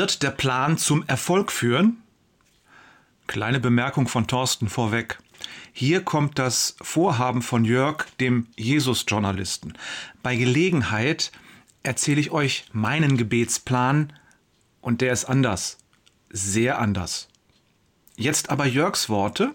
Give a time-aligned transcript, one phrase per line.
[0.00, 2.02] wird der Plan zum Erfolg führen?
[3.26, 5.18] Kleine Bemerkung von Thorsten vorweg.
[5.74, 9.74] Hier kommt das Vorhaben von Jörg, dem Jesus-Journalisten.
[10.22, 11.32] Bei Gelegenheit
[11.82, 14.14] erzähle ich euch meinen Gebetsplan
[14.80, 15.76] und der ist anders.
[16.30, 17.28] Sehr anders.
[18.16, 19.54] Jetzt aber Jörgs Worte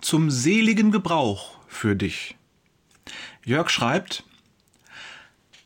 [0.00, 2.34] zum seligen Gebrauch für dich.
[3.44, 4.24] Jörg schreibt,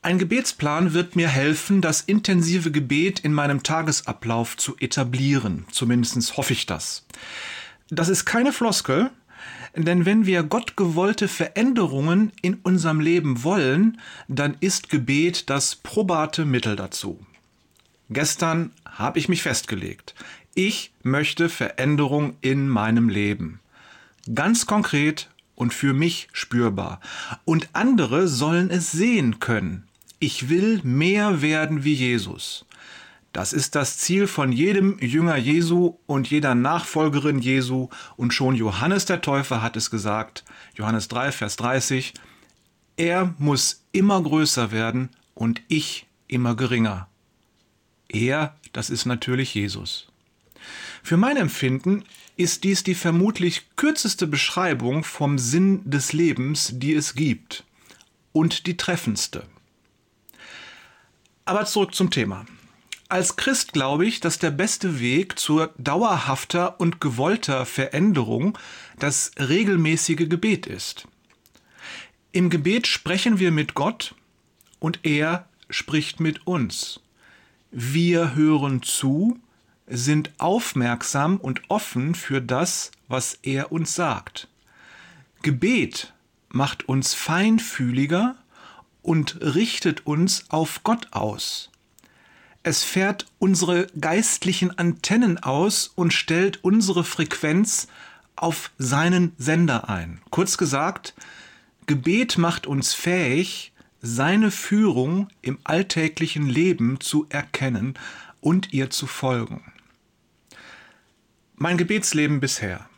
[0.05, 5.64] ein Gebetsplan wird mir helfen, das intensive Gebet in meinem Tagesablauf zu etablieren.
[5.71, 7.07] Zumindest hoffe ich das.
[7.89, 9.11] Das ist keine Floskel,
[9.75, 13.98] denn wenn wir gottgewollte Veränderungen in unserem Leben wollen,
[14.29, 17.25] dann ist Gebet das probate Mittel dazu.
[18.11, 20.14] Gestern habe ich mich festgelegt.
[20.54, 23.61] Ich möchte Veränderung in meinem Leben.
[24.34, 27.00] Ganz konkret und für mich spürbar.
[27.46, 29.89] Und andere sollen es sehen können.
[30.26, 32.64] Ich will mehr werden wie Jesus.
[33.34, 37.91] Das ist das Ziel von jedem Jünger Jesu und jeder Nachfolgerin Jesu.
[38.16, 40.42] Und schon Johannes der Täufer hat es gesagt,
[40.77, 42.14] Johannes 3, Vers 30,
[42.97, 47.06] er muss immer größer werden und ich immer geringer.
[48.09, 50.06] Er, das ist natürlich Jesus.
[51.03, 52.03] Für mein Empfinden
[52.38, 57.64] ist dies die vermutlich kürzeste Beschreibung vom Sinn des Lebens, die es gibt.
[58.33, 59.44] Und die treffendste.
[61.45, 62.47] Aber zurück zum Thema.
[63.09, 68.59] Als Christ glaube ich, dass der beste Weg zur dauerhafter und gewollter Veränderung
[68.98, 71.06] das regelmäßige Gebet ist.
[72.33, 74.15] Im Gebet sprechen wir mit Gott
[74.81, 77.00] und er spricht mit uns.
[77.70, 79.39] Wir hören zu,
[79.87, 84.48] sind aufmerksam und offen für das, was er uns sagt.
[85.42, 86.15] Gebet
[86.48, 88.37] macht uns feinfühliger
[89.05, 91.70] und richtet uns auf Gott aus.
[92.62, 97.87] Es fährt unsere geistlichen Antennen aus und stellt unsere Frequenz
[98.37, 100.20] auf seinen Sender ein.
[100.31, 101.14] Kurz gesagt,
[101.87, 107.94] Gebet macht uns fähig, seine Führung im alltäglichen Leben zu erkennen
[108.41, 109.72] und ihr zu folgen.
[111.56, 112.88] Mein Gebetsleben bisher.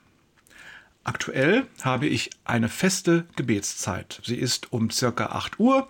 [1.06, 4.20] Aktuell habe ich eine feste Gebetszeit.
[4.24, 5.86] Sie ist um circa 8 Uhr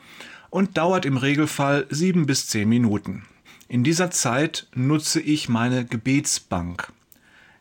[0.51, 3.25] und dauert im Regelfall 7 bis 10 Minuten.
[3.67, 6.93] In dieser Zeit nutze ich meine Gebetsbank.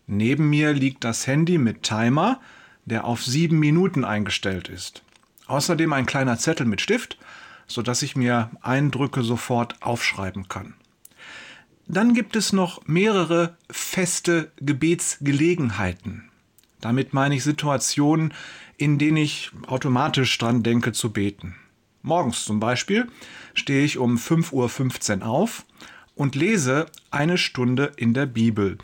[0.05, 2.41] Neben mir liegt das Handy mit Timer,
[2.83, 5.01] der auf 7 Minuten eingestellt ist.
[5.47, 7.17] Außerdem ein kleiner Zettel mit Stift,
[7.67, 10.73] sodass ich mir Eindrücke sofort aufschreiben kann.
[11.87, 16.29] Dann gibt es noch mehrere feste Gebetsgelegenheiten.
[16.81, 18.33] Damit meine ich Situationen,
[18.77, 21.55] in denen ich automatisch dran denke zu beten.
[22.01, 23.07] Morgens zum Beispiel
[23.53, 25.65] stehe ich um 5.15 Uhr auf
[26.13, 28.77] und lese eine Stunde in der Bibel.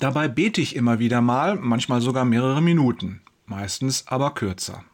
[0.00, 4.84] Dabei bete ich immer wieder mal, manchmal sogar mehrere Minuten, meistens aber kürzer.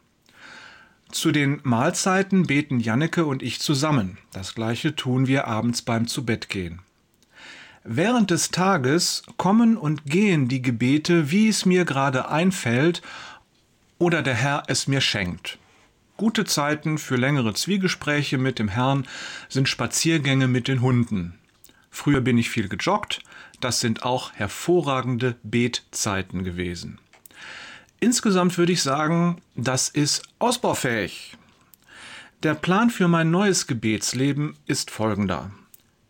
[1.11, 4.17] Zu den Mahlzeiten beten Janneke und ich zusammen.
[4.33, 6.81] Das gleiche tun wir abends beim Zubettgehen.
[7.87, 13.03] Während des Tages kommen und gehen die Gebete, wie es mir gerade einfällt
[13.99, 15.59] oder der Herr es mir schenkt.
[16.17, 19.07] Gute Zeiten für längere Zwiegespräche mit dem Herrn
[19.49, 21.35] sind Spaziergänge mit den Hunden.
[21.91, 23.21] Früher bin ich viel gejoggt,
[23.59, 26.97] das sind auch hervorragende Betzeiten gewesen.
[27.99, 31.37] Insgesamt würde ich sagen, das ist ausbaufähig.
[32.41, 35.51] Der Plan für mein neues Gebetsleben ist folgender.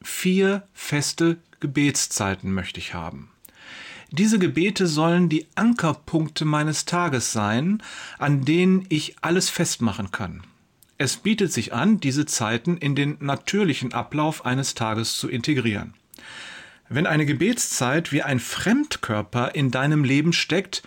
[0.02, 3.30] Vier feste Gebetszeiten möchte ich haben.
[4.12, 7.82] Diese Gebete sollen die Ankerpunkte meines Tages sein,
[8.20, 10.44] an denen ich alles festmachen kann.
[11.00, 15.96] Es bietet sich an, diese Zeiten in den natürlichen Ablauf eines Tages zu integrieren.
[16.88, 20.84] Wenn eine Gebetszeit wie ein Fremdkörper in deinem Leben steckt,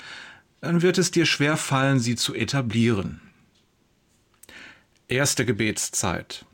[0.60, 3.20] dann wird es dir schwer fallen, sie zu etablieren.
[5.08, 6.44] Erste Gebetszeit.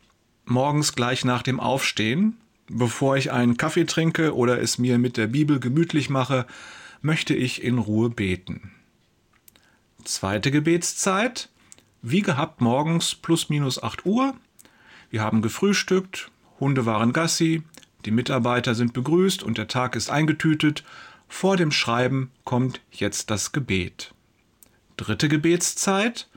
[0.46, 2.38] Morgens gleich nach dem Aufstehen,
[2.68, 6.46] Bevor ich einen Kaffee trinke oder es mir mit der Bibel gemütlich mache,
[7.02, 8.72] möchte ich in Ruhe beten.
[10.04, 11.50] Zweite Gebetszeit,
[12.02, 14.34] wie gehabt morgens plus minus 8 Uhr.
[15.10, 16.30] Wir haben gefrühstückt,
[16.60, 17.62] Hunde waren Gassi,
[18.04, 20.84] die Mitarbeiter sind begrüßt und der Tag ist eingetütet.
[21.28, 24.14] Vor dem Schreiben kommt jetzt das Gebet.
[24.96, 26.28] Dritte Gebetszeit,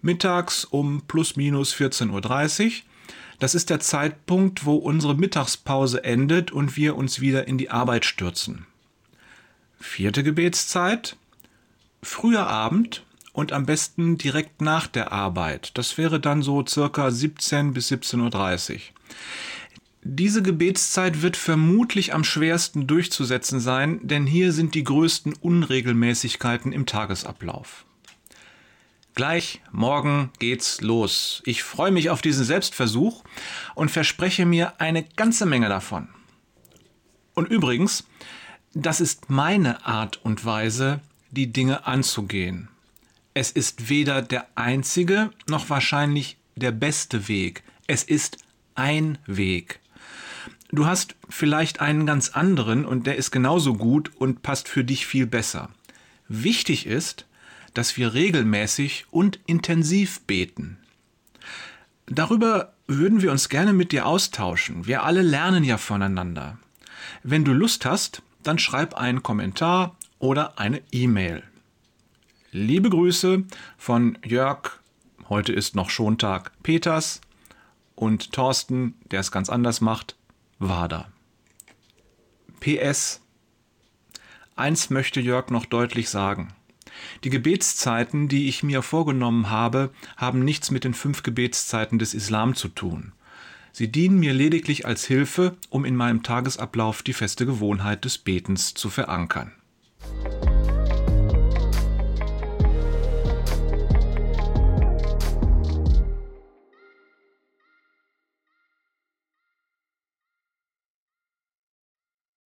[0.00, 2.72] mittags um plus minus 14.30 Uhr.
[3.38, 8.04] Das ist der Zeitpunkt, wo unsere Mittagspause endet und wir uns wieder in die Arbeit
[8.04, 8.66] stürzen.
[9.80, 11.16] Vierte Gebetszeit,
[12.02, 15.72] früher Abend und am besten direkt nach der Arbeit.
[15.74, 18.80] Das wäre dann so circa 17 bis 17.30 Uhr.
[20.04, 26.86] Diese Gebetszeit wird vermutlich am schwersten durchzusetzen sein, denn hier sind die größten Unregelmäßigkeiten im
[26.86, 27.84] Tagesablauf.
[29.14, 31.42] Gleich morgen geht's los.
[31.44, 33.24] Ich freue mich auf diesen Selbstversuch
[33.74, 36.08] und verspreche mir eine ganze Menge davon.
[37.34, 38.04] Und übrigens,
[38.72, 41.00] das ist meine Art und Weise,
[41.30, 42.68] die Dinge anzugehen.
[43.34, 47.62] Es ist weder der einzige noch wahrscheinlich der beste Weg.
[47.86, 48.38] Es ist
[48.74, 49.80] ein Weg.
[50.70, 55.06] Du hast vielleicht einen ganz anderen und der ist genauso gut und passt für dich
[55.06, 55.68] viel besser.
[56.28, 57.26] Wichtig ist,
[57.74, 60.78] dass wir regelmäßig und intensiv beten.
[62.06, 64.86] Darüber würden wir uns gerne mit dir austauschen.
[64.86, 66.58] Wir alle lernen ja voneinander.
[67.22, 71.42] Wenn du Lust hast, dann schreib einen Kommentar oder eine E-Mail.
[72.50, 73.44] Liebe Grüße
[73.78, 74.80] von Jörg,
[75.28, 77.20] heute ist noch Schontag, Peters
[77.94, 80.16] und Thorsten, der es ganz anders macht,
[80.58, 81.10] Wader.
[82.60, 83.20] PS.
[84.54, 86.52] Eins möchte Jörg noch deutlich sagen.
[87.24, 92.54] Die Gebetszeiten, die ich mir vorgenommen habe, haben nichts mit den fünf Gebetszeiten des Islam
[92.54, 93.12] zu tun.
[93.72, 98.74] Sie dienen mir lediglich als Hilfe, um in meinem Tagesablauf die feste Gewohnheit des Betens
[98.74, 99.52] zu verankern.